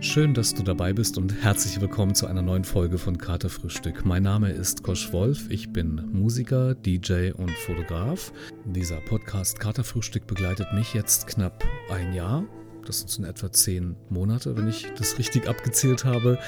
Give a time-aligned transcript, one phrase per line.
[0.00, 4.04] Schön, dass du dabei bist und herzlich willkommen zu einer neuen Folge von Katerfrühstück.
[4.04, 8.32] Mein Name ist Kosch Wolf, ich bin Musiker, DJ und Fotograf.
[8.64, 12.44] Dieser Podcast Katerfrühstück begleitet mich jetzt knapp ein Jahr.
[12.84, 16.38] Das sind in etwa zehn Monate, wenn ich das richtig abgezählt habe.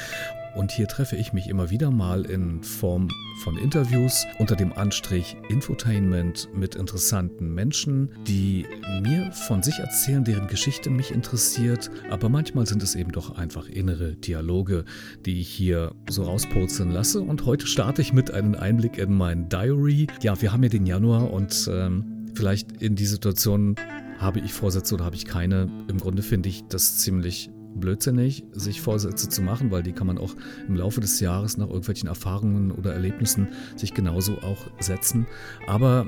[0.55, 3.09] Und hier treffe ich mich immer wieder mal in Form
[3.43, 8.67] von Interviews unter dem Anstrich Infotainment mit interessanten Menschen, die
[9.03, 11.91] mir von sich erzählen, deren Geschichte mich interessiert.
[12.11, 14.85] Aber manchmal sind es eben doch einfach innere Dialoge,
[15.25, 17.23] die ich hier so rauspurzeln lasse.
[17.23, 20.07] Und heute starte ich mit einem Einblick in mein Diary.
[20.21, 23.77] Ja, wir haben ja den Januar und ähm, vielleicht in die Situation
[24.19, 25.69] habe ich Vorsätze oder habe ich keine.
[25.89, 30.19] Im Grunde finde ich das ziemlich blödsinnig, sich Vorsätze zu machen, weil die kann man
[30.19, 30.35] auch
[30.69, 35.27] im Laufe des Jahres nach irgendwelchen Erfahrungen oder Erlebnissen sich genauso auch setzen.
[35.67, 36.07] Aber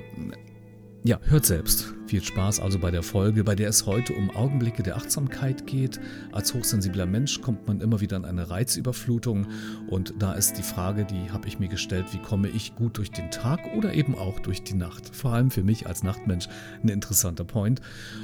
[1.05, 1.93] ja, hört selbst.
[2.07, 6.01] Viel Spaß also bei der Folge, bei der es heute um Augenblicke der Achtsamkeit geht.
[6.33, 9.47] Als hochsensibler Mensch kommt man immer wieder an eine Reizüberflutung
[9.87, 13.11] und da ist die Frage, die habe ich mir gestellt, wie komme ich gut durch
[13.11, 15.15] den Tag oder eben auch durch die Nacht?
[15.15, 16.49] Vor allem für mich als Nachtmensch
[16.83, 17.83] ein interessanter Point.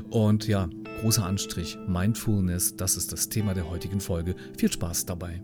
[0.09, 0.71] Und ja,
[1.03, 4.35] großer Anstrich, Mindfulness, das ist das Thema der heutigen Folge.
[4.57, 5.43] Viel Spaß dabei.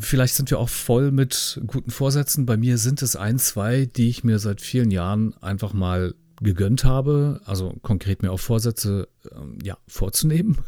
[0.00, 2.46] Vielleicht sind wir auch voll mit guten Vorsätzen.
[2.46, 6.84] Bei mir sind es ein, zwei, die ich mir seit vielen Jahren einfach mal gegönnt
[6.84, 7.40] habe.
[7.44, 10.58] Also konkret mir auch Vorsätze ähm, ja, vorzunehmen.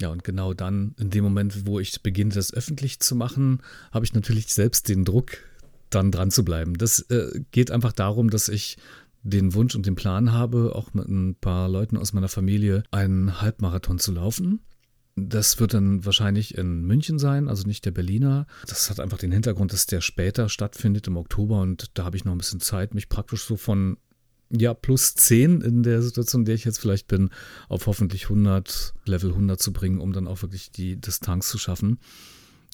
[0.00, 4.04] Ja, und genau dann, in dem Moment, wo ich beginne, das öffentlich zu machen, habe
[4.04, 5.38] ich natürlich selbst den Druck,
[5.90, 6.78] dann dran zu bleiben.
[6.78, 8.76] Das äh, geht einfach darum, dass ich
[9.22, 13.40] den Wunsch und den Plan habe, auch mit ein paar Leuten aus meiner Familie einen
[13.40, 14.60] Halbmarathon zu laufen.
[15.26, 18.46] Das wird dann wahrscheinlich in München sein, also nicht der Berliner.
[18.66, 22.24] Das hat einfach den Hintergrund, dass der später stattfindet im Oktober und da habe ich
[22.24, 23.96] noch ein bisschen Zeit, mich praktisch so von
[24.50, 27.30] ja, plus 10 in der Situation, in der ich jetzt vielleicht bin,
[27.68, 31.98] auf hoffentlich 100, Level 100 zu bringen, um dann auch wirklich die Distanz zu schaffen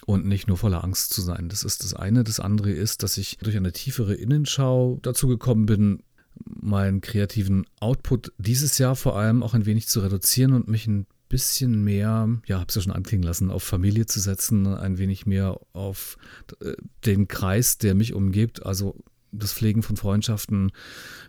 [0.06, 1.48] und nicht nur voller Angst zu sein.
[1.48, 2.24] Das ist das eine.
[2.24, 6.02] Das andere ist, dass ich durch eine tiefere Innenschau dazu gekommen bin,
[6.44, 11.06] meinen kreativen Output dieses Jahr vor allem auch ein wenig zu reduzieren und mich ein
[11.28, 15.26] bisschen mehr, ja, habe es ja schon anklingen lassen, auf Familie zu setzen, ein wenig
[15.26, 16.16] mehr auf
[16.60, 16.74] äh,
[17.06, 18.96] den Kreis, der mich umgibt, also
[19.32, 20.70] das Pflegen von Freundschaften.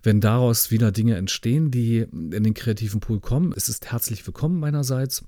[0.04, 4.60] Wenn daraus wieder Dinge entstehen, die in den kreativen Pool kommen, ist es herzlich willkommen
[4.60, 5.24] meinerseits.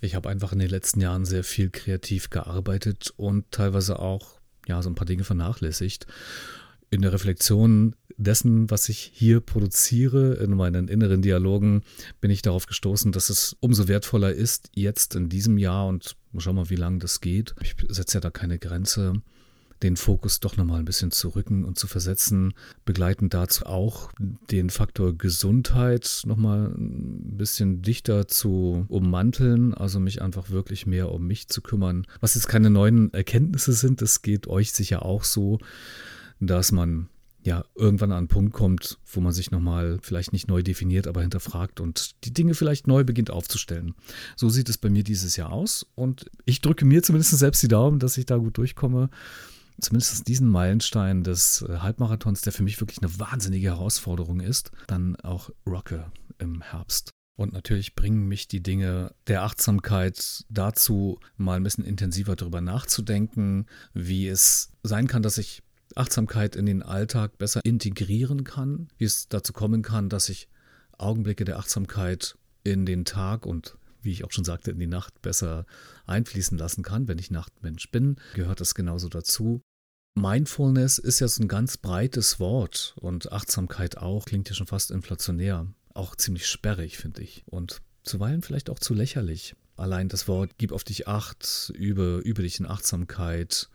[0.00, 4.82] Ich habe einfach in den letzten Jahren sehr viel kreativ gearbeitet und teilweise auch ja,
[4.82, 6.06] so ein paar Dinge vernachlässigt.
[6.90, 11.82] In der Reflexion dessen, was ich hier produziere, in meinen inneren Dialogen,
[12.20, 16.56] bin ich darauf gestoßen, dass es umso wertvoller ist, jetzt in diesem Jahr und schauen
[16.56, 17.54] wir mal, wie lange das geht.
[17.62, 19.22] Ich setze ja da keine Grenze
[19.82, 24.10] den Fokus doch nochmal ein bisschen zu rücken und zu versetzen, begleitend dazu auch
[24.50, 31.26] den Faktor Gesundheit nochmal ein bisschen dichter zu ummanteln, also mich einfach wirklich mehr um
[31.26, 32.06] mich zu kümmern.
[32.20, 35.58] Was jetzt keine neuen Erkenntnisse sind, das geht euch sicher auch so,
[36.40, 37.08] dass man
[37.46, 41.22] ja irgendwann an einen Punkt kommt, wo man sich nochmal vielleicht nicht neu definiert, aber
[41.22, 43.94] hinterfragt und die Dinge vielleicht neu beginnt aufzustellen.
[44.36, 47.68] So sieht es bei mir dieses Jahr aus und ich drücke mir zumindest selbst die
[47.68, 49.08] Daumen, dass ich da gut durchkomme.
[49.80, 55.16] Zumindest diesen Meilenstein des äh, Halbmarathons, der für mich wirklich eine wahnsinnige Herausforderung ist, dann
[55.16, 57.10] auch rocke im Herbst.
[57.36, 63.66] Und natürlich bringen mich die Dinge der Achtsamkeit dazu, mal ein bisschen intensiver darüber nachzudenken,
[63.92, 65.62] wie es sein kann, dass ich
[65.94, 70.48] Achtsamkeit in den Alltag besser integrieren kann, wie es dazu kommen kann, dass ich
[70.98, 75.20] Augenblicke der Achtsamkeit in den Tag und wie ich auch schon sagte, in die Nacht
[75.22, 75.66] besser
[76.06, 77.08] einfließen lassen kann.
[77.08, 79.60] Wenn ich Nachtmensch bin, gehört das genauso dazu.
[80.14, 84.90] Mindfulness ist ja so ein ganz breites Wort und Achtsamkeit auch, klingt ja schon fast
[84.90, 85.66] inflationär.
[85.92, 87.44] Auch ziemlich sperrig, finde ich.
[87.46, 89.54] Und zuweilen vielleicht auch zu lächerlich.
[89.76, 93.68] Allein das Wort gib auf dich acht, übe, übe dich in Achtsamkeit,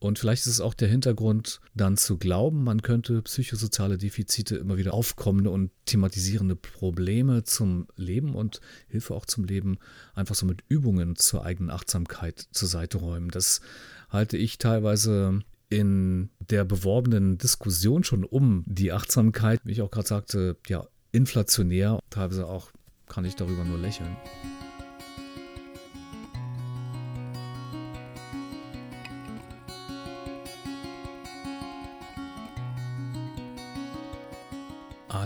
[0.00, 4.78] und vielleicht ist es auch der Hintergrund, dann zu glauben, man könnte psychosoziale Defizite immer
[4.78, 9.78] wieder aufkommende und thematisierende Probleme zum Leben und Hilfe auch zum Leben
[10.14, 13.30] einfach so mit Übungen zur eigenen Achtsamkeit zur Seite räumen.
[13.30, 13.60] Das
[14.08, 20.08] halte ich teilweise in der beworbenen Diskussion schon um die Achtsamkeit, wie ich auch gerade
[20.08, 22.00] sagte, ja, inflationär.
[22.08, 22.70] Teilweise auch
[23.06, 24.16] kann ich darüber nur lächeln.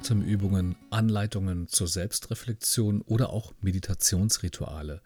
[0.05, 5.01] Atemübungen, Anleitungen zur Selbstreflexion oder auch Meditationsrituale.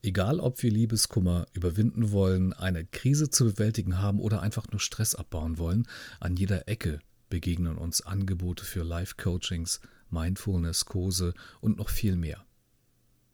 [0.00, 5.16] Egal, ob wir Liebeskummer überwinden wollen, eine Krise zu bewältigen haben oder einfach nur Stress
[5.16, 5.88] abbauen wollen,
[6.20, 9.80] an jeder Ecke begegnen uns Angebote für Life-Coachings,
[10.10, 12.46] Mindfulness-Kurse und noch viel mehr.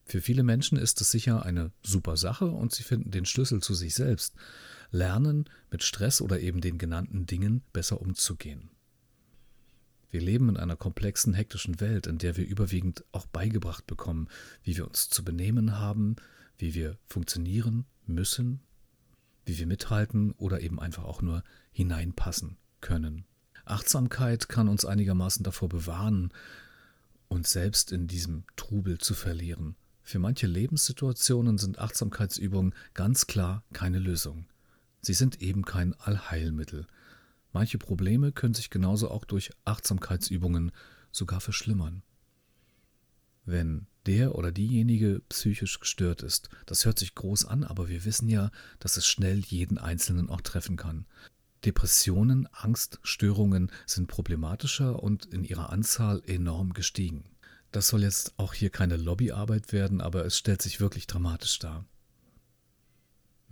[0.06, 3.74] Für viele Menschen ist es sicher eine super Sache und sie finden den Schlüssel zu
[3.74, 4.36] sich selbst,
[4.90, 8.69] lernen mit Stress oder eben den genannten Dingen besser umzugehen.
[10.10, 14.28] Wir leben in einer komplexen, hektischen Welt, in der wir überwiegend auch beigebracht bekommen,
[14.62, 16.16] wie wir uns zu benehmen haben,
[16.58, 18.60] wie wir funktionieren müssen,
[19.46, 23.24] wie wir mithalten oder eben einfach auch nur hineinpassen können.
[23.64, 26.32] Achtsamkeit kann uns einigermaßen davor bewahren,
[27.28, 29.76] uns selbst in diesem Trubel zu verlieren.
[30.02, 34.46] Für manche Lebenssituationen sind Achtsamkeitsübungen ganz klar keine Lösung.
[35.02, 36.86] Sie sind eben kein Allheilmittel.
[37.52, 40.72] Manche Probleme können sich genauso auch durch Achtsamkeitsübungen
[41.10, 42.02] sogar verschlimmern.
[43.44, 48.28] Wenn der oder diejenige psychisch gestört ist, das hört sich groß an, aber wir wissen
[48.28, 51.06] ja, dass es schnell jeden Einzelnen auch treffen kann.
[51.64, 57.24] Depressionen, Angststörungen sind problematischer und in ihrer Anzahl enorm gestiegen.
[57.72, 61.84] Das soll jetzt auch hier keine Lobbyarbeit werden, aber es stellt sich wirklich dramatisch dar.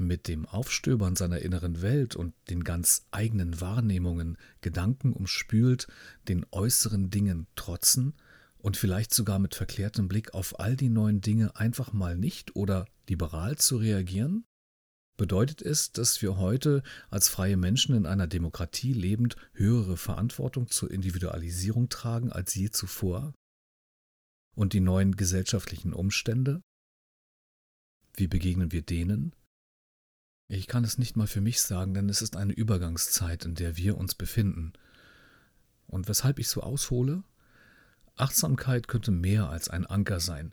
[0.01, 5.89] Mit dem Aufstöbern seiner inneren Welt und den ganz eigenen Wahrnehmungen, Gedanken umspült,
[6.29, 8.15] den äußeren Dingen trotzen
[8.59, 12.87] und vielleicht sogar mit verklärtem Blick auf all die neuen Dinge einfach mal nicht oder
[13.09, 14.45] liberal zu reagieren?
[15.17, 20.93] Bedeutet es, dass wir heute als freie Menschen in einer Demokratie lebend höhere Verantwortung zur
[20.93, 23.35] Individualisierung tragen als je zuvor?
[24.55, 26.63] Und die neuen gesellschaftlichen Umstände?
[28.15, 29.35] Wie begegnen wir denen?
[30.51, 33.77] Ich kann es nicht mal für mich sagen, denn es ist eine Übergangszeit, in der
[33.77, 34.73] wir uns befinden.
[35.87, 37.23] Und weshalb ich so aushole?
[38.17, 40.53] Achtsamkeit könnte mehr als ein Anker sein.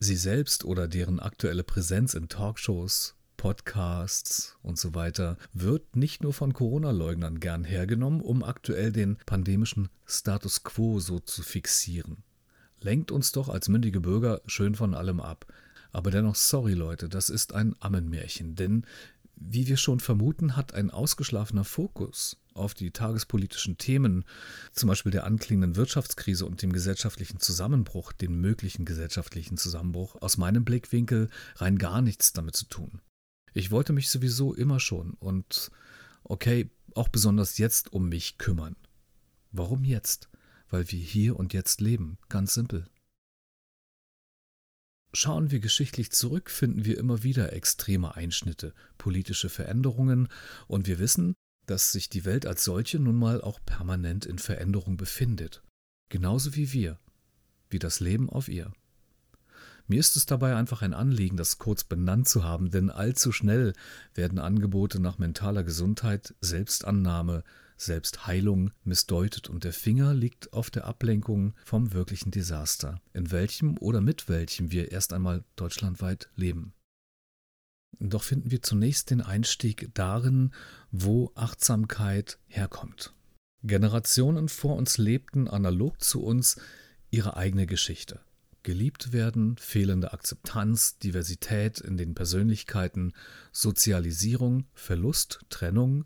[0.00, 6.34] Sie selbst oder deren aktuelle Präsenz in Talkshows, Podcasts und so weiter wird nicht nur
[6.34, 12.24] von Corona-Leugnern gern hergenommen, um aktuell den pandemischen Status quo so zu fixieren.
[12.80, 15.46] Lenkt uns doch als mündige Bürger schön von allem ab.
[15.90, 18.84] Aber dennoch, sorry Leute, das ist ein Ammenmärchen, denn
[19.40, 24.24] wie wir schon vermuten, hat ein ausgeschlafener Fokus auf die tagespolitischen Themen,
[24.72, 30.64] zum Beispiel der anklingenden Wirtschaftskrise und dem gesellschaftlichen Zusammenbruch, dem möglichen gesellschaftlichen Zusammenbruch, aus meinem
[30.64, 33.00] Blickwinkel rein gar nichts damit zu tun.
[33.54, 35.70] Ich wollte mich sowieso immer schon und,
[36.24, 38.76] okay, auch besonders jetzt um mich kümmern.
[39.52, 40.28] Warum jetzt?
[40.68, 42.86] Weil wir hier und jetzt leben, ganz simpel.
[45.12, 50.28] Schauen wir geschichtlich zurück, finden wir immer wieder extreme Einschnitte, politische Veränderungen,
[50.66, 51.34] und wir wissen,
[51.66, 55.62] dass sich die Welt als solche nun mal auch permanent in Veränderung befindet.
[56.08, 56.98] Genauso wie wir,
[57.70, 58.72] wie das Leben auf ihr.
[59.86, 63.72] Mir ist es dabei einfach ein Anliegen, das kurz benannt zu haben, denn allzu schnell
[64.14, 67.42] werden Angebote nach mentaler Gesundheit, Selbstannahme,
[67.78, 74.00] Selbstheilung missdeutet und der Finger liegt auf der Ablenkung vom wirklichen Desaster, in welchem oder
[74.00, 76.74] mit welchem wir erst einmal deutschlandweit leben.
[78.00, 80.52] Doch finden wir zunächst den Einstieg darin,
[80.90, 83.14] wo Achtsamkeit herkommt.
[83.62, 86.60] Generationen vor uns lebten analog zu uns
[87.10, 88.20] ihre eigene Geschichte.
[88.62, 93.14] Geliebt werden, fehlende Akzeptanz, Diversität in den Persönlichkeiten,
[93.52, 96.04] Sozialisierung, Verlust, Trennung,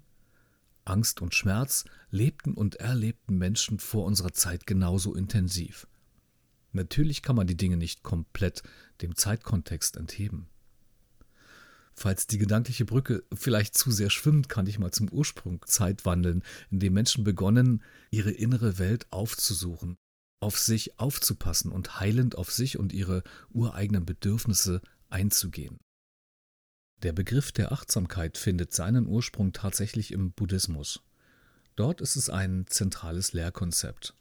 [0.85, 5.87] Angst und Schmerz lebten und erlebten Menschen vor unserer Zeit genauso intensiv.
[6.73, 8.63] Natürlich kann man die Dinge nicht komplett
[9.03, 10.49] dem Zeitkontext entheben.
[11.95, 16.43] Falls die gedankliche Brücke vielleicht zu sehr schwimmt, kann ich mal zum Ursprung Zeit wandeln,
[16.71, 19.97] in dem Menschen begonnen, ihre innere Welt aufzusuchen,
[20.41, 25.79] auf sich aufzupassen und heilend auf sich und ihre ureigenen Bedürfnisse einzugehen.
[27.03, 31.01] Der Begriff der Achtsamkeit findet seinen Ursprung tatsächlich im Buddhismus.
[31.75, 34.15] Dort ist es ein zentrales Lehrkonzept,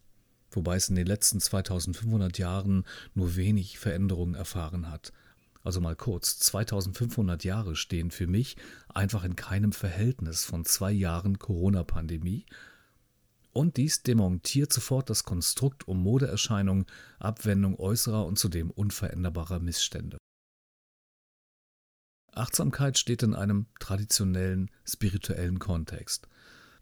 [0.49, 5.13] wobei es in den letzten 2500 Jahren nur wenig Veränderungen erfahren hat.
[5.63, 8.57] Also mal kurz, 2500 Jahre stehen für mich
[8.89, 12.47] einfach in keinem Verhältnis von zwei Jahren Corona-Pandemie.
[13.53, 16.87] Und dies demontiert sofort das Konstrukt um Modeerscheinung,
[17.19, 20.17] Abwendung äußerer und zudem unveränderbarer Missstände.
[22.31, 26.27] Achtsamkeit steht in einem traditionellen spirituellen Kontext.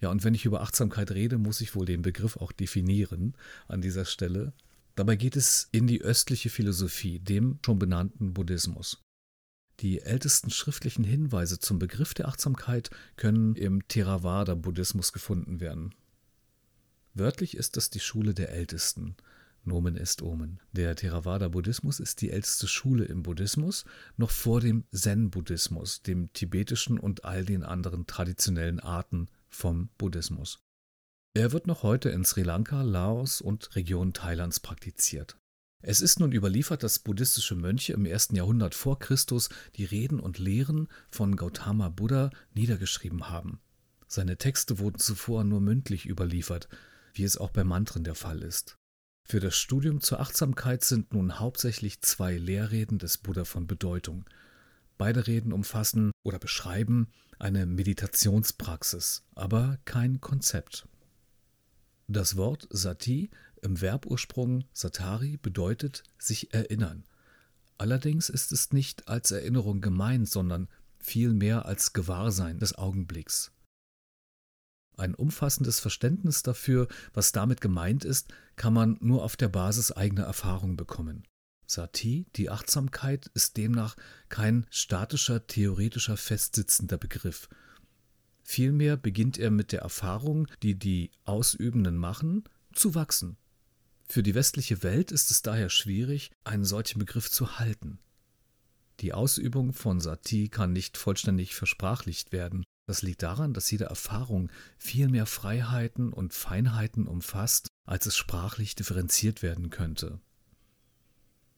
[0.01, 3.36] Ja, und wenn ich über Achtsamkeit rede, muss ich wohl den Begriff auch definieren
[3.68, 4.53] an dieser Stelle.
[4.96, 9.01] Dabei geht es in die östliche Philosophie, dem schon benannten Buddhismus.
[9.79, 15.96] Die ältesten schriftlichen Hinweise zum Begriff der Achtsamkeit können im Theravada-Buddhismus gefunden werden.
[17.13, 19.15] Wörtlich ist es die Schule der Ältesten,
[19.69, 20.59] Nomen est Omen.
[20.73, 23.85] Der Theravada-Buddhismus ist die älteste Schule im Buddhismus,
[24.17, 30.59] noch vor dem Zen-Buddhismus, dem tibetischen und all den anderen traditionellen Arten vom Buddhismus.
[31.33, 35.38] Er wird noch heute in Sri Lanka, Laos und Regionen Thailands praktiziert.
[35.81, 40.39] Es ist nun überliefert, dass buddhistische Mönche im ersten Jahrhundert vor Christus die Reden und
[40.39, 43.61] Lehren von Gautama Buddha niedergeschrieben haben.
[44.07, 46.67] Seine Texte wurden zuvor nur mündlich überliefert,
[47.13, 48.78] wie es auch bei Mantren der Fall ist.
[49.31, 54.25] Für das Studium zur Achtsamkeit sind nun hauptsächlich zwei Lehrreden des Buddha von Bedeutung.
[54.98, 60.88] Beide Reden umfassen oder beschreiben eine Meditationspraxis, aber kein Konzept.
[62.07, 63.29] Das Wort Sati
[63.62, 67.03] im Verbursprung Satari bedeutet sich erinnern.
[67.77, 70.67] Allerdings ist es nicht als Erinnerung gemeint, sondern
[70.98, 73.51] vielmehr als Gewahrsein des Augenblicks.
[75.00, 80.25] Ein umfassendes Verständnis dafür, was damit gemeint ist, kann man nur auf der Basis eigener
[80.25, 81.24] Erfahrung bekommen.
[81.65, 83.96] Sati, die Achtsamkeit, ist demnach
[84.27, 87.48] kein statischer, theoretischer, festsitzender Begriff.
[88.44, 93.38] Vielmehr beginnt er mit der Erfahrung, die die Ausübenden machen, zu wachsen.
[94.06, 98.00] Für die westliche Welt ist es daher schwierig, einen solchen Begriff zu halten.
[99.00, 104.50] Die Ausübung von Sati kann nicht vollständig versprachlicht werden, das liegt daran, dass jede Erfahrung
[104.79, 110.19] viel mehr Freiheiten und Feinheiten umfasst, als es sprachlich differenziert werden könnte.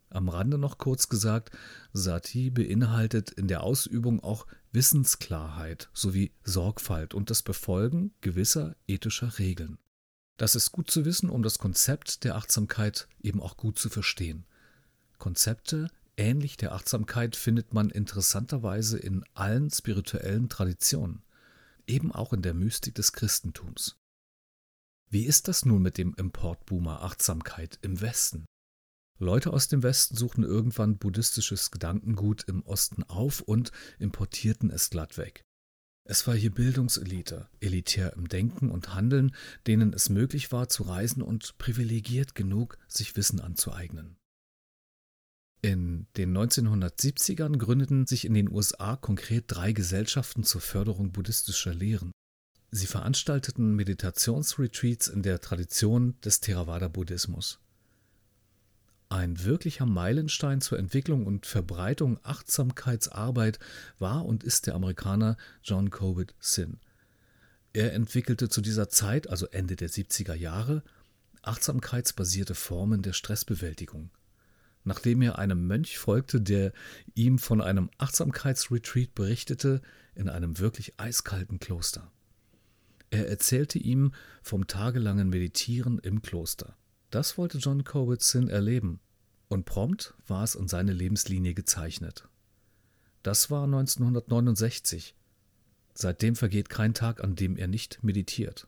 [0.10, 1.58] Am Rande noch kurz gesagt,
[1.94, 9.78] Sati beinhaltet in der Ausübung auch Wissensklarheit sowie Sorgfalt und das Befolgen gewisser ethischer Regeln.
[10.36, 14.44] Das ist gut zu wissen, um das Konzept der Achtsamkeit eben auch gut zu verstehen.
[15.18, 15.88] Konzepte
[16.22, 21.24] ähnlich der Achtsamkeit findet man interessanterweise in allen spirituellen Traditionen,
[21.88, 23.98] eben auch in der Mystik des Christentums.
[25.10, 28.46] Wie ist das nun mit dem Importboomer Achtsamkeit im Westen?
[29.18, 35.18] Leute aus dem Westen suchten irgendwann buddhistisches Gedankengut im Osten auf und importierten es glatt
[35.18, 35.42] weg.
[36.08, 39.36] Es war hier Bildungselite, elitär im Denken und Handeln,
[39.66, 44.21] denen es möglich war zu reisen und privilegiert genug, sich Wissen anzueignen.
[45.64, 52.12] In den 1970ern gründeten sich in den USA konkret drei Gesellschaften zur Förderung buddhistischer Lehren.
[52.72, 57.60] Sie veranstalteten Meditationsretreats in der Tradition des Theravada-Buddhismus.
[59.10, 63.60] Ein wirklicher Meilenstein zur Entwicklung und Verbreitung Achtsamkeitsarbeit
[64.00, 66.80] war und ist der Amerikaner John Corbett Sin.
[67.74, 70.82] Er entwickelte zu dieser Zeit, also Ende der 70er Jahre,
[71.44, 74.10] achtsamkeitsbasierte Formen der Stressbewältigung
[74.84, 76.74] nachdem er einem Mönch folgte, der
[77.14, 79.82] ihm von einem Achtsamkeitsretreat berichtete
[80.16, 82.12] in einem wirklich eiskalten Kloster.
[83.10, 86.78] Er erzählte ihm vom tagelangen Meditieren im Kloster.
[87.10, 89.02] Das wollte John Corbett-Zinn erleben,
[89.50, 92.30] und prompt war es in seine Lebenslinie gezeichnet.
[93.22, 95.14] Das war 1969.
[95.94, 98.68] Seitdem vergeht kein Tag, an dem er nicht meditiert.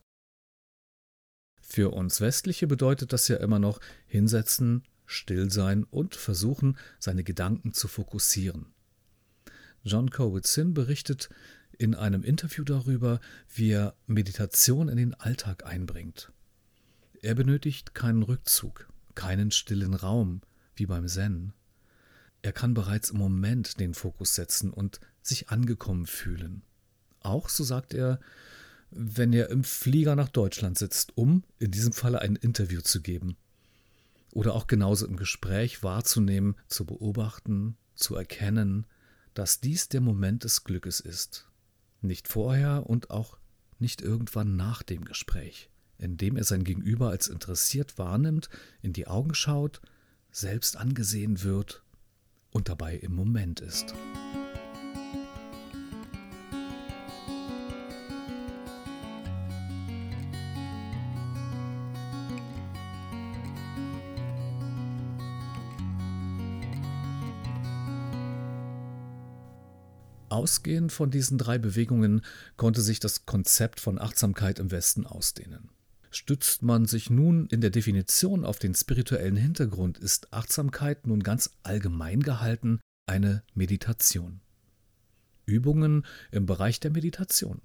[1.62, 7.72] Für uns Westliche bedeutet das ja immer noch hinsetzen, still sein und versuchen, seine Gedanken
[7.72, 8.66] zu fokussieren.
[9.82, 11.28] John Cowitzin berichtet
[11.76, 13.20] in einem Interview darüber,
[13.52, 16.32] wie er Meditation in den Alltag einbringt.
[17.20, 20.40] Er benötigt keinen Rückzug, keinen stillen Raum,
[20.76, 21.52] wie beim Zen.
[22.42, 26.62] Er kann bereits im Moment den Fokus setzen und sich angekommen fühlen.
[27.20, 28.20] Auch, so sagt er,
[28.90, 33.36] wenn er im Flieger nach Deutschland sitzt, um in diesem Falle ein Interview zu geben
[34.34, 38.86] oder auch genauso im Gespräch wahrzunehmen, zu beobachten, zu erkennen,
[39.32, 41.48] dass dies der Moment des Glückes ist.
[42.02, 43.38] Nicht vorher und auch
[43.78, 48.48] nicht irgendwann nach dem Gespräch, indem er sein Gegenüber als interessiert wahrnimmt,
[48.82, 49.80] in die Augen schaut,
[50.30, 51.82] selbst angesehen wird
[52.50, 53.94] und dabei im Moment ist.
[70.34, 72.22] Ausgehend von diesen drei Bewegungen
[72.56, 75.68] konnte sich das Konzept von Achtsamkeit im Westen ausdehnen.
[76.10, 81.50] Stützt man sich nun in der Definition auf den spirituellen Hintergrund, ist Achtsamkeit nun ganz
[81.62, 84.40] allgemein gehalten eine Meditation.
[85.46, 87.62] Übungen im Bereich der Meditation.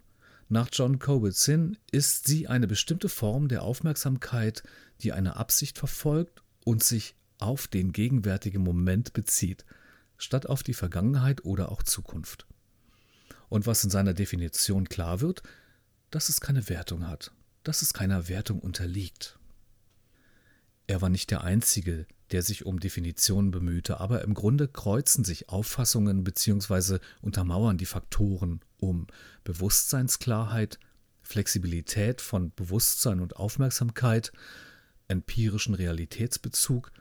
[0.47, 4.61] Nach John Kabat-Zinn ist sie eine bestimmte Form der Aufmerksamkeit,
[5.01, 9.65] die eine Absicht verfolgt und sich auf den gegenwärtigen Moment bezieht,
[10.19, 12.45] statt auf die Vergangenheit oder auch Zukunft
[13.49, 15.43] und was in seiner Definition klar wird,
[16.11, 17.31] dass es keine Wertung hat,
[17.63, 19.37] dass es keiner Wertung unterliegt.
[20.87, 25.49] Er war nicht der Einzige, der sich um Definitionen bemühte, aber im Grunde kreuzen sich
[25.49, 26.99] Auffassungen bzw.
[27.21, 29.07] untermauern die Faktoren um
[29.43, 30.79] Bewusstseinsklarheit,
[31.21, 34.31] Flexibilität von Bewusstsein und Aufmerksamkeit,
[35.07, 36.91] empirischen Realitätsbezug,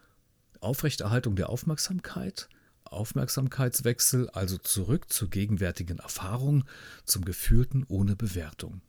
[0.60, 2.48] Aufrechterhaltung der Aufmerksamkeit,
[2.92, 6.64] Aufmerksamkeitswechsel, also zurück zur gegenwärtigen Erfahrung,
[7.04, 8.80] zum Gefühlten ohne Bewertung.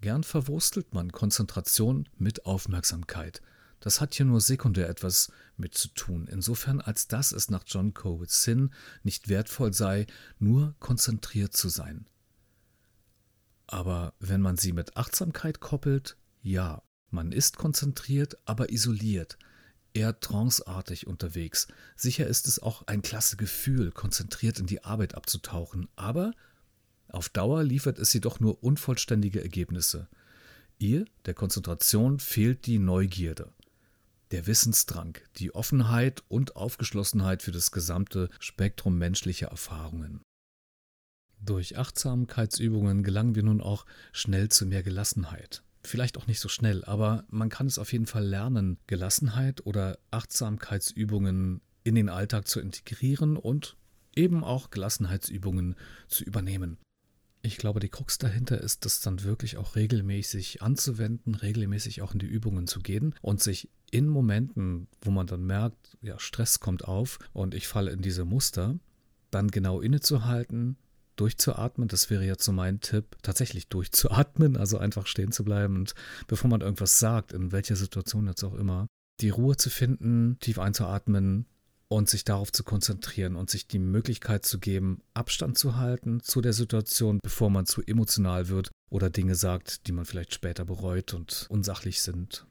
[0.00, 3.40] Gern verwurstelt man Konzentration mit Aufmerksamkeit.
[3.80, 7.92] Das hat hier nur sekundär etwas mit zu tun, insofern als dass es nach John
[7.92, 8.70] Cowitz Sinn
[9.02, 10.06] nicht wertvoll sei,
[10.38, 12.06] nur konzentriert zu sein.
[13.66, 19.38] Aber wenn man sie mit Achtsamkeit koppelt, ja, man ist konzentriert, aber isoliert,
[19.94, 21.68] eher tranceartig unterwegs.
[21.96, 26.32] Sicher ist es auch ein klasse Gefühl, konzentriert in die Arbeit abzutauchen, aber
[27.08, 30.08] auf Dauer liefert es jedoch nur unvollständige Ergebnisse.
[30.78, 33.52] Ihr, der Konzentration, fehlt die Neugierde,
[34.32, 40.20] der Wissensdrang, die Offenheit und Aufgeschlossenheit für das gesamte Spektrum menschlicher Erfahrungen.
[41.40, 45.62] Durch Achtsamkeitsübungen gelangen wir nun auch schnell zu mehr Gelassenheit.
[45.84, 49.98] Vielleicht auch nicht so schnell, aber man kann es auf jeden Fall lernen, Gelassenheit oder
[50.10, 53.76] Achtsamkeitsübungen in den Alltag zu integrieren und
[54.16, 55.76] eben auch Gelassenheitsübungen
[56.08, 56.78] zu übernehmen.
[57.42, 62.18] Ich glaube, die Krux dahinter ist, das dann wirklich auch regelmäßig anzuwenden, regelmäßig auch in
[62.18, 66.84] die Übungen zu gehen und sich in Momenten, wo man dann merkt, ja, Stress kommt
[66.84, 68.78] auf und ich falle in diese Muster,
[69.30, 70.78] dann genau innezuhalten,
[71.16, 71.88] durchzuatmen.
[71.88, 75.94] Das wäre jetzt so mein Tipp, tatsächlich durchzuatmen, also einfach stehen zu bleiben und
[76.26, 78.86] bevor man irgendwas sagt, in welcher Situation jetzt auch immer,
[79.20, 81.46] die Ruhe zu finden, tief einzuatmen,
[81.88, 86.40] und sich darauf zu konzentrieren und sich die Möglichkeit zu geben, Abstand zu halten zu
[86.40, 91.14] der Situation, bevor man zu emotional wird oder Dinge sagt, die man vielleicht später bereut
[91.14, 92.46] und unsachlich sind.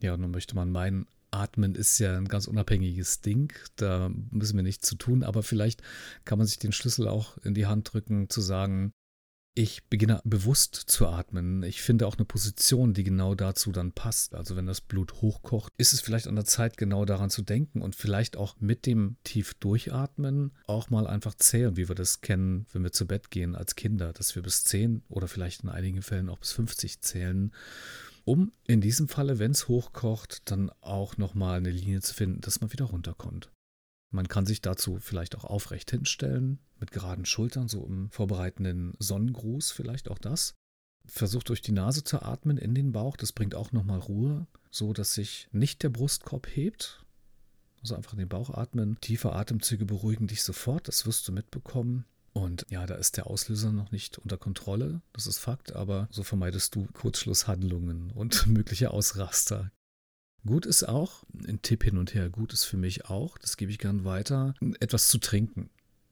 [0.00, 4.62] Ja, nun möchte man meinen, Atmen ist ja ein ganz unabhängiges Ding, da müssen wir
[4.62, 5.82] nichts zu tun, aber vielleicht
[6.24, 8.92] kann man sich den Schlüssel auch in die Hand drücken, zu sagen,
[9.56, 11.62] ich beginne bewusst zu atmen.
[11.62, 14.34] Ich finde auch eine Position, die genau dazu dann passt.
[14.34, 17.80] Also wenn das Blut hochkocht, ist es vielleicht an der Zeit, genau daran zu denken
[17.80, 22.66] und vielleicht auch mit dem tief durchatmen auch mal einfach zählen, wie wir das kennen,
[22.72, 26.02] wenn wir zu Bett gehen als Kinder, dass wir bis 10 oder vielleicht in einigen
[26.02, 27.52] Fällen auch bis 50 zählen
[28.24, 32.60] um in diesem Falle, wenn es hochkocht, dann auch nochmal eine Linie zu finden, dass
[32.60, 33.50] man wieder runterkommt.
[34.10, 39.72] Man kann sich dazu vielleicht auch aufrecht hinstellen, mit geraden Schultern, so im vorbereitenden Sonnengruß
[39.72, 40.54] vielleicht auch das.
[41.06, 44.92] Versucht durch die Nase zu atmen in den Bauch, das bringt auch nochmal Ruhe, so
[44.92, 47.04] dass sich nicht der Brustkorb hebt.
[47.80, 48.98] Also einfach in den Bauch atmen.
[49.00, 52.06] Tiefe Atemzüge beruhigen dich sofort, das wirst du mitbekommen.
[52.34, 56.24] Und ja, da ist der Auslöser noch nicht unter Kontrolle, das ist Fakt, aber so
[56.24, 59.70] vermeidest du Kurzschlusshandlungen und mögliche Ausraster.
[60.44, 63.70] Gut ist auch, ein Tipp hin und her, gut ist für mich auch, das gebe
[63.70, 65.70] ich gern weiter, etwas zu trinken.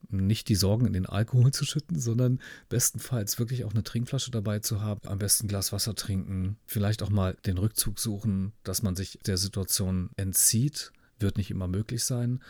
[0.09, 4.59] Nicht die Sorgen in den Alkohol zu schütten, sondern bestenfalls wirklich auch eine Trinkflasche dabei
[4.59, 5.01] zu haben.
[5.07, 6.57] Am besten ein Glas Wasser trinken.
[6.67, 10.91] Vielleicht auch mal den Rückzug suchen, dass man sich der Situation entzieht.
[11.19, 12.43] Wird nicht immer möglich sein.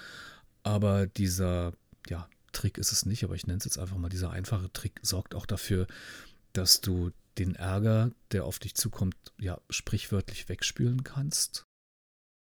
[0.64, 1.74] Aber dieser,
[2.10, 5.00] ja, Trick ist es nicht, aber ich nenne es jetzt einfach mal, dieser einfache Trick
[5.02, 5.88] sorgt auch dafür,
[6.54, 11.66] dass du den Ärger, der auf dich zukommt, ja, sprichwörtlich wegspülen kannst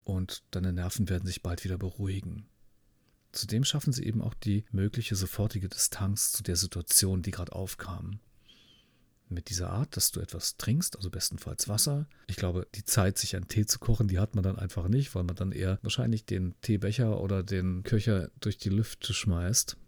[0.04, 2.46] und deine Nerven werden sich bald wieder beruhigen.
[3.32, 8.20] Zudem schaffen sie eben auch die mögliche sofortige Distanz zu der Situation, die gerade aufkam.
[9.28, 12.06] Mit dieser Art, dass du etwas trinkst, also bestenfalls Wasser.
[12.26, 15.14] Ich glaube, die Zeit, sich einen Tee zu kochen, die hat man dann einfach nicht,
[15.14, 19.78] weil man dann eher wahrscheinlich den Teebecher oder den Köcher durch die Lüfte schmeißt.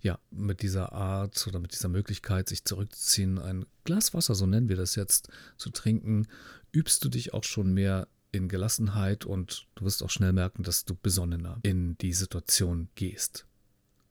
[0.00, 4.68] Ja, mit dieser Art oder mit dieser Möglichkeit, sich zurückzuziehen, ein Glas Wasser, so nennen
[4.68, 6.28] wir das jetzt, zu trinken,
[6.72, 10.84] übst du dich auch schon mehr in Gelassenheit und du wirst auch schnell merken, dass
[10.84, 13.46] du besonnener in die Situation gehst.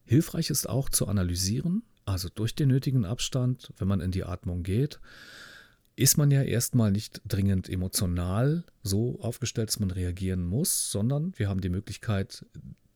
[0.06, 4.64] Hilfreich ist auch zu analysieren, also durch den nötigen Abstand, wenn man in die Atmung
[4.64, 5.00] geht,
[5.98, 11.50] ist man ja erstmal nicht dringend emotional so aufgestellt, dass man reagieren muss, sondern wir
[11.50, 12.46] haben die Möglichkeit,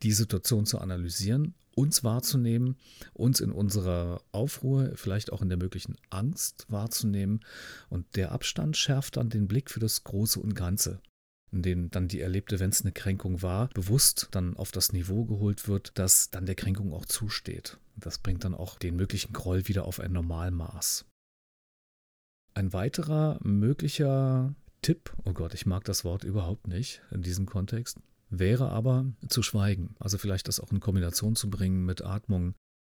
[0.03, 2.77] die Situation zu analysieren, uns wahrzunehmen,
[3.13, 7.41] uns in unserer Aufruhr, vielleicht auch in der möglichen Angst wahrzunehmen.
[7.89, 11.01] Und der Abstand schärft dann den Blick für das Große und Ganze
[11.51, 15.25] in denen dann die erlebte, wenn es eine Kränkung war, bewusst dann auf das Niveau
[15.25, 17.77] geholt wird, das dann der Kränkung auch zusteht.
[17.97, 21.05] Das bringt dann auch den möglichen Groll wieder auf ein Normalmaß.
[22.53, 27.99] Ein weiterer möglicher Tipp, oh Gott, ich mag das Wort überhaupt nicht in diesem Kontext,
[28.31, 29.95] wäre aber zu schweigen.
[29.99, 32.55] Also vielleicht das auch in Kombination zu bringen mit Atmung.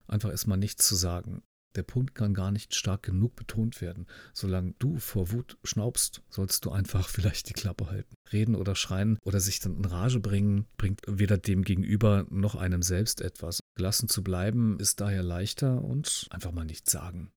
[0.07, 1.43] Einfach erstmal nichts zu sagen.
[1.75, 4.07] Der Punkt kann gar nicht stark genug betont werden.
[4.35, 8.15] Solange du vor Wut schnaubst, sollst du einfach vielleicht die Klappe halten.
[8.31, 12.83] Reden oder schreien oder sich dann in Rage bringen, bringt weder dem Gegenüber noch einem
[12.83, 13.61] selbst etwas.
[13.75, 17.33] Gelassen zu bleiben ist daher leichter und einfach mal nichts sagen.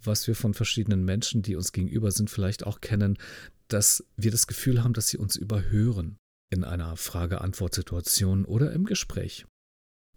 [0.00, 3.18] was wir von verschiedenen Menschen, die uns gegenüber sind, vielleicht auch kennen,
[3.66, 6.18] dass wir das Gefühl haben, dass sie uns überhören
[6.50, 9.46] in einer Frage-Antwort-Situation oder im Gespräch.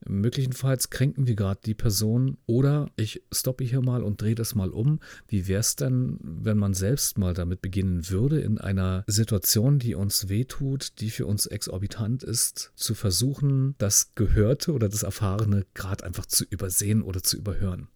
[0.08, 4.72] Möglicherweise kränken wir gerade die Person oder ich stoppe hier mal und drehe das mal
[4.72, 5.00] um.
[5.28, 9.94] Wie wäre es denn, wenn man selbst mal damit beginnen würde, in einer Situation, die
[9.94, 16.04] uns wehtut, die für uns exorbitant ist, zu versuchen, das Gehörte oder das Erfahrene gerade
[16.04, 17.88] einfach zu übersehen oder zu überhören?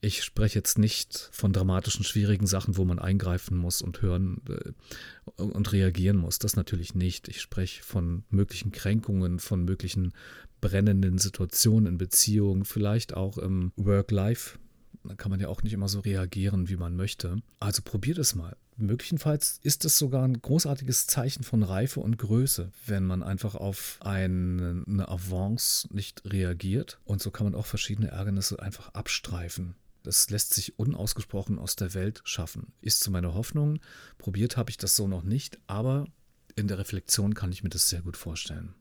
[0.00, 5.42] Ich spreche jetzt nicht von dramatischen, schwierigen Sachen, wo man eingreifen muss und hören äh,
[5.42, 6.38] und reagieren muss.
[6.38, 7.28] Das natürlich nicht.
[7.28, 10.12] Ich spreche von möglichen Kränkungen, von möglichen
[10.60, 14.58] brennenden Situationen in Beziehungen, vielleicht auch im Work-Life.
[15.04, 17.38] Da kann man ja auch nicht immer so reagieren, wie man möchte.
[17.58, 18.56] Also probiert es mal.
[18.76, 23.98] Möglicherweise ist es sogar ein großartiges Zeichen von Reife und Größe, wenn man einfach auf
[24.00, 26.98] eine, eine Avance nicht reagiert.
[27.04, 29.74] Und so kann man auch verschiedene Ärgernisse einfach abstreifen.
[30.06, 32.72] Das lässt sich unausgesprochen aus der Welt schaffen.
[32.80, 33.80] Ist zu meiner Hoffnung.
[34.18, 36.06] Probiert habe ich das so noch nicht, aber
[36.54, 38.72] in der Reflexion kann ich mir das sehr gut vorstellen.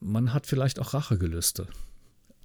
[0.00, 1.68] Man hat vielleicht auch Rachegelüste.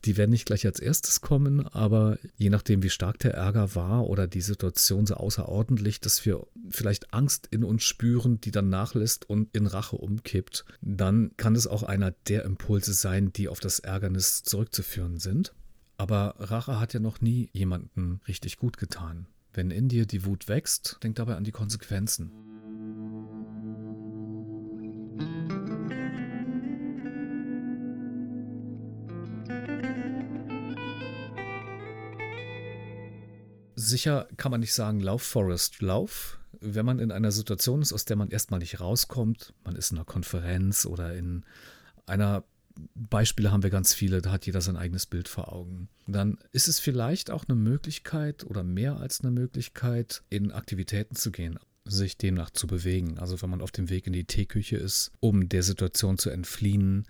[0.06, 4.06] Die werden nicht gleich als erstes kommen, aber je nachdem, wie stark der Ärger war
[4.08, 9.28] oder die Situation so außerordentlich, dass wir vielleicht Angst in uns spüren, die dann nachlässt
[9.28, 13.80] und in Rache umkippt, dann kann es auch einer der Impulse sein, die auf das
[13.80, 15.54] Ärgernis zurückzuführen sind.
[16.02, 19.28] Aber Rache hat ja noch nie jemanden richtig gut getan.
[19.54, 22.32] Wenn in dir die Wut wächst, denk dabei an die Konsequenzen.
[33.76, 36.40] Sicher kann man nicht sagen, lauf Forest, lauf.
[36.60, 40.00] Wenn man in einer Situation ist, aus der man erstmal nicht rauskommt, man ist in
[40.00, 41.46] einer Konferenz oder in
[42.08, 42.44] einer
[42.96, 45.90] Beispiele haben wir ganz viele, da hat jeder sein eigenes Bild vor Augen.
[46.08, 51.32] Dann ist es vielleicht auch eine Möglichkeit oder mehr als eine Möglichkeit, in Aktivitäten zu
[51.32, 53.18] gehen, sich demnach zu bewegen.
[53.18, 57.06] Also wenn man auf dem Weg in die Teeküche ist, um der Situation zu entfliehen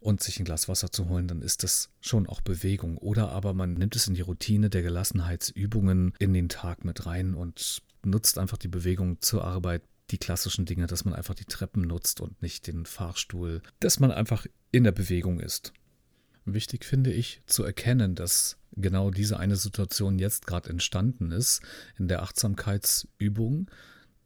[0.00, 2.98] und sich ein Glas Wasser zu holen, dann ist das schon auch Bewegung.
[2.98, 7.34] Oder aber man nimmt es in die Routine der Gelassenheitsübungen in den Tag mit rein
[7.34, 11.82] und nutzt einfach die Bewegung zur Arbeit, die klassischen Dinge, dass man einfach die Treppen
[11.82, 15.72] nutzt und nicht den Fahrstuhl, dass man einfach in der Bewegung ist.
[16.44, 21.60] Wichtig finde ich zu erkennen, dass genau diese eine Situation jetzt gerade entstanden ist
[21.98, 23.70] in der Achtsamkeitsübung,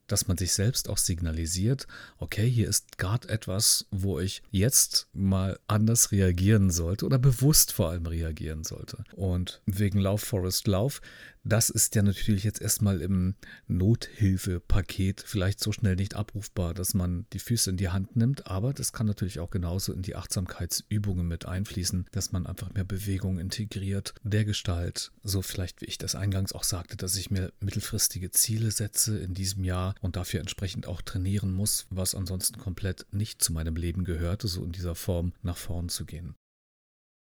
[0.06, 1.86] dass man sich selbst auch signalisiert,
[2.18, 7.90] okay, hier ist gerade etwas, wo ich jetzt mal anders reagieren sollte oder bewusst vor
[7.90, 9.04] allem reagieren sollte.
[9.14, 11.00] Und wegen Lauf Forest Lauf
[11.44, 13.34] das ist ja natürlich jetzt erstmal im
[13.66, 18.72] Nothilfepaket vielleicht so schnell nicht abrufbar, dass man die Füße in die Hand nimmt, aber
[18.72, 23.38] das kann natürlich auch genauso in die Achtsamkeitsübungen mit einfließen, dass man einfach mehr Bewegung
[23.38, 28.30] integriert, der Gestalt, so vielleicht wie ich das eingangs auch sagte, dass ich mir mittelfristige
[28.30, 33.42] Ziele setze in diesem Jahr und dafür entsprechend auch trainieren muss, was ansonsten komplett nicht
[33.42, 36.36] zu meinem Leben gehörte, so in dieser Form nach vorn zu gehen.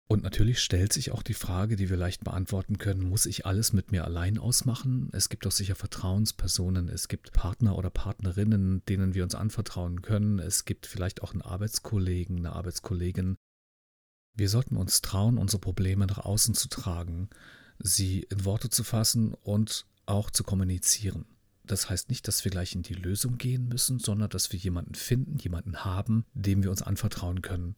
[0.07, 3.73] Und natürlich stellt sich auch die Frage, die wir leicht beantworten können, muss ich alles
[3.73, 5.09] mit mir allein ausmachen?
[5.13, 10.39] Es gibt doch sicher Vertrauenspersonen, es gibt Partner oder Partnerinnen, denen wir uns anvertrauen können,
[10.39, 13.37] es gibt vielleicht auch einen Arbeitskollegen, eine Arbeitskollegin.
[14.37, 17.31] Wir sollten uns trauen, unsere Probleme nach außen zu tragen,
[17.79, 21.25] sie in Worte zu fassen und auch zu kommunizieren.
[21.65, 24.95] Das heißt nicht, dass wir gleich in die Lösung gehen müssen, sondern dass wir jemanden
[24.95, 27.75] finden, jemanden haben, dem wir uns anvertrauen können.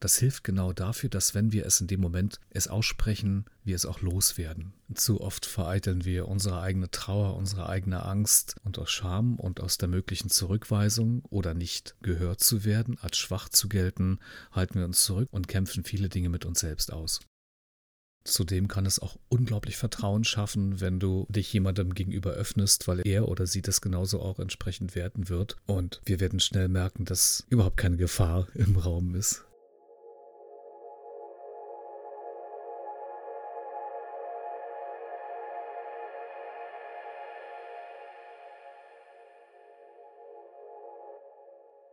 [0.00, 3.84] Das hilft genau dafür, dass wenn wir es in dem Moment es aussprechen, wir es
[3.84, 4.72] auch loswerden.
[4.94, 9.76] Zu oft vereiteln wir unsere eigene Trauer, unsere eigene Angst und aus Scham und aus
[9.76, 14.20] der möglichen Zurückweisung oder nicht gehört zu werden, als schwach zu gelten,
[14.52, 17.20] halten wir uns zurück und kämpfen viele Dinge mit uns selbst aus.
[18.24, 23.26] Zudem kann es auch unglaublich Vertrauen schaffen, wenn du dich jemandem gegenüber öffnest, weil er
[23.26, 25.56] oder sie das genauso auch entsprechend werten wird.
[25.66, 29.44] Und wir werden schnell merken, dass überhaupt keine Gefahr im Raum ist.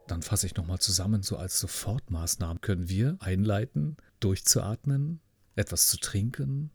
[0.07, 5.19] Dann fasse ich nochmal zusammen, so als Sofortmaßnahmen können wir einleiten, durchzuatmen,
[5.55, 6.71] etwas zu trinken,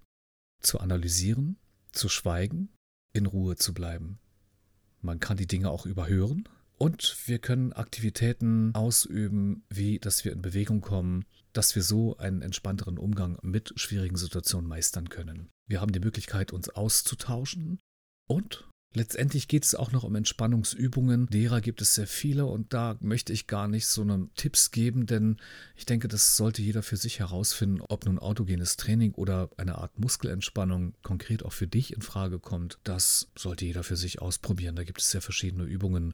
[0.60, 1.56] zu analysieren,
[1.92, 2.70] zu schweigen,
[3.12, 4.18] in Ruhe zu bleiben.
[5.00, 10.42] Man kann die Dinge auch überhören und wir können Aktivitäten ausüben, wie dass wir in
[10.42, 15.48] Bewegung kommen, dass wir so einen entspannteren Umgang mit schwierigen Situationen meistern können.
[15.68, 17.78] Wir haben die Möglichkeit, uns auszutauschen
[18.28, 21.26] und Letztendlich geht es auch noch um Entspannungsübungen.
[21.28, 25.06] Derer gibt es sehr viele und da möchte ich gar nicht so eine Tipps geben,
[25.06, 25.36] denn
[25.76, 30.00] ich denke, das sollte jeder für sich herausfinden, ob nun autogenes Training oder eine Art
[30.00, 32.78] Muskelentspannung konkret auch für dich in Frage kommt.
[32.82, 34.74] Das sollte jeder für sich ausprobieren.
[34.74, 36.12] Da gibt es sehr verschiedene Übungen.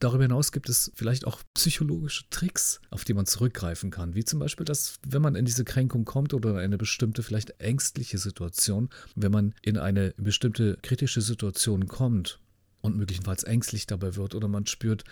[0.00, 4.38] Darüber hinaus gibt es vielleicht auch psychologische Tricks, auf die man zurückgreifen kann, wie zum
[4.38, 8.90] Beispiel, dass wenn man in diese Kränkung kommt oder in eine bestimmte, vielleicht ängstliche Situation,
[9.14, 12.40] wenn man in eine bestimmte kritische Situation kommt
[12.82, 15.04] und möglicherweise ängstlich dabei wird oder man spürt,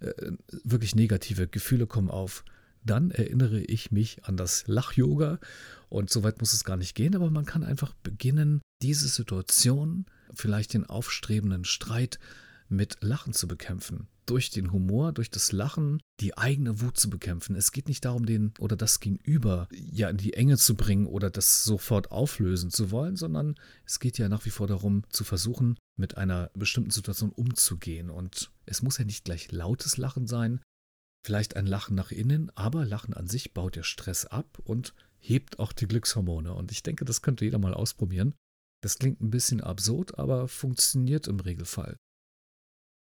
[0.00, 0.12] äh,
[0.64, 2.44] wirklich negative Gefühle kommen auf,
[2.84, 5.38] dann erinnere ich mich an das Lach-Yoga.
[5.88, 10.74] Und soweit muss es gar nicht gehen, aber man kann einfach beginnen, diese Situation, vielleicht
[10.74, 12.18] den aufstrebenden Streit
[12.68, 17.56] mit Lachen zu bekämpfen durch den Humor, durch das Lachen die eigene Wut zu bekämpfen.
[17.56, 21.30] Es geht nicht darum, den oder das Gegenüber ja in die Enge zu bringen oder
[21.30, 25.76] das sofort auflösen zu wollen, sondern es geht ja nach wie vor darum, zu versuchen,
[25.96, 28.10] mit einer bestimmten Situation umzugehen.
[28.10, 30.60] Und es muss ja nicht gleich lautes Lachen sein,
[31.24, 35.58] vielleicht ein Lachen nach innen, aber Lachen an sich baut ja Stress ab und hebt
[35.58, 36.52] auch die Glückshormone.
[36.52, 38.34] Und ich denke, das könnte jeder mal ausprobieren.
[38.82, 41.96] Das klingt ein bisschen absurd, aber funktioniert im Regelfall.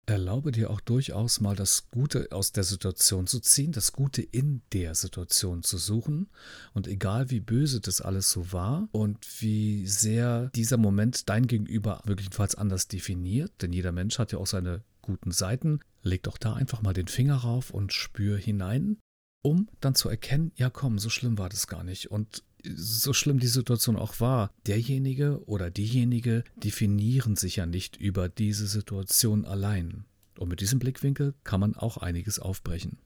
[0.05, 4.61] Erlaube dir auch durchaus mal das Gute aus der Situation zu ziehen, das Gute in
[4.73, 6.29] der Situation zu suchen.
[6.73, 12.01] Und egal wie böse das alles so war und wie sehr dieser Moment dein Gegenüber
[12.05, 16.53] möglicherweise anders definiert, denn jeder Mensch hat ja auch seine guten Seiten, leg doch da
[16.53, 18.97] einfach mal den Finger rauf und spür hinein,
[19.41, 22.11] um dann zu erkennen, ja komm, so schlimm war das gar nicht.
[22.11, 28.29] Und so schlimm die Situation auch war, derjenige oder diejenige definieren sich ja nicht über
[28.29, 30.05] diese Situation allein.
[30.37, 32.97] Und mit diesem Blickwinkel kann man auch einiges aufbrechen.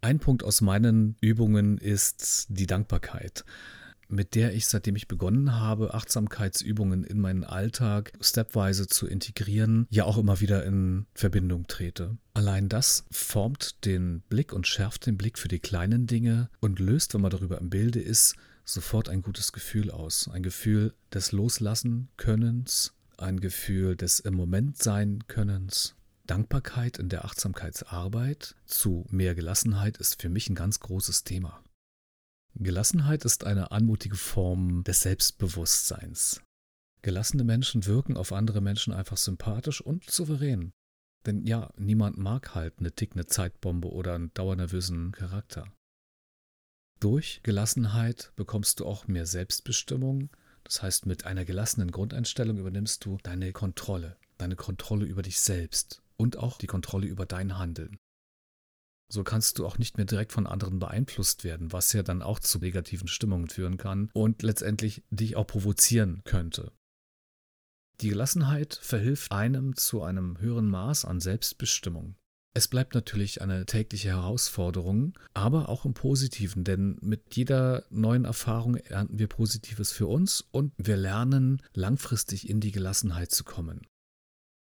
[0.00, 3.44] Ein Punkt aus meinen Übungen ist die Dankbarkeit,
[4.08, 10.04] mit der ich, seitdem ich begonnen habe, Achtsamkeitsübungen in meinen Alltag stepweise zu integrieren, ja
[10.04, 12.16] auch immer wieder in Verbindung trete.
[12.32, 17.12] Allein das formt den Blick und schärft den Blick für die kleinen Dinge und löst,
[17.14, 18.36] wenn man darüber im Bilde ist,
[18.68, 20.28] sofort ein gutes Gefühl aus.
[20.28, 25.94] Ein Gefühl des Loslassen Könnens, ein Gefühl des im Moment sein Könnens.
[26.26, 31.62] Dankbarkeit in der Achtsamkeitsarbeit zu mehr Gelassenheit ist für mich ein ganz großes Thema.
[32.54, 36.42] Gelassenheit ist eine anmutige Form des Selbstbewusstseins.
[37.02, 40.72] Gelassene Menschen wirken auf andere Menschen einfach sympathisch und souverän.
[41.24, 45.72] Denn ja, niemand mag halt eine tickende Zeitbombe oder einen dauernervösen Charakter.
[47.00, 50.30] Durch Gelassenheit bekommst du auch mehr Selbstbestimmung.
[50.64, 56.02] Das heißt, mit einer gelassenen Grundeinstellung übernimmst du deine Kontrolle, deine Kontrolle über dich selbst
[56.16, 57.96] und auch die Kontrolle über dein Handeln.
[59.10, 62.40] So kannst du auch nicht mehr direkt von anderen beeinflusst werden, was ja dann auch
[62.40, 66.72] zu negativen Stimmungen führen kann und letztendlich dich auch provozieren könnte.
[68.00, 72.16] Die Gelassenheit verhilft einem zu einem höheren Maß an Selbstbestimmung.
[72.54, 78.76] Es bleibt natürlich eine tägliche Herausforderung, aber auch im Positiven, denn mit jeder neuen Erfahrung
[78.76, 83.86] ernten wir Positives für uns und wir lernen langfristig in die Gelassenheit zu kommen.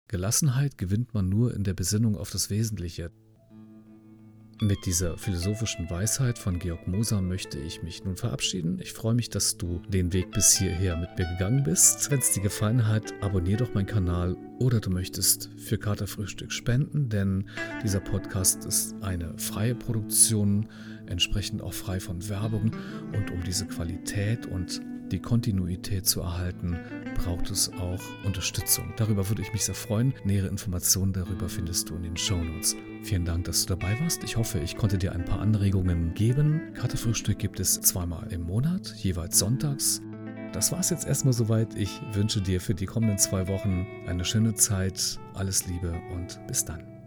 [0.08, 3.10] Gelassenheit gewinnt man nur in der Besinnung auf das Wesentliche.
[4.62, 8.78] Mit dieser philosophischen Weisheit von Georg Moser möchte ich mich nun verabschieden.
[8.78, 12.10] Ich freue mich, dass du den Weg bis hierher mit mir gegangen bist.
[12.10, 17.08] Wenn es dir gefallen hat, abonniere doch meinen Kanal oder du möchtest für Katerfrühstück spenden,
[17.08, 17.48] denn
[17.82, 20.68] dieser Podcast ist eine freie Produktion,
[21.06, 22.76] entsprechend auch frei von Werbung
[23.14, 26.78] und um diese Qualität und die Kontinuität zu erhalten,
[27.14, 28.92] braucht es auch Unterstützung.
[28.96, 30.14] Darüber würde ich mich sehr freuen.
[30.24, 32.76] Nähere Informationen darüber findest du in den Show Notes.
[33.02, 34.24] Vielen Dank, dass du dabei warst.
[34.24, 36.60] Ich hoffe, ich konnte dir ein paar Anregungen geben.
[36.74, 40.02] Katerfrühstück gibt es zweimal im Monat, jeweils sonntags.
[40.52, 41.74] Das war es jetzt erstmal soweit.
[41.76, 45.18] Ich wünsche dir für die kommenden zwei Wochen eine schöne Zeit.
[45.34, 46.99] Alles Liebe und bis dann.